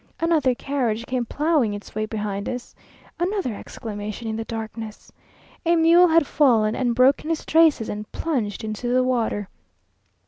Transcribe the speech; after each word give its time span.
Another 0.19 0.55
carriage 0.55 1.05
came 1.05 1.27
ploughing 1.27 1.75
its 1.75 1.93
way 1.93 2.07
behind 2.07 2.49
us. 2.49 2.73
Another 3.19 3.53
exclamation 3.53 4.27
in 4.27 4.35
the 4.35 4.43
darkness! 4.43 5.11
A 5.63 5.75
mule 5.75 6.07
had 6.07 6.25
fallen 6.25 6.75
and 6.75 6.95
broken 6.95 7.29
his 7.29 7.45
traces, 7.45 7.87
and 7.87 8.11
plunged 8.11 8.63
into 8.63 8.91
the 8.91 9.03
water. 9.03 9.47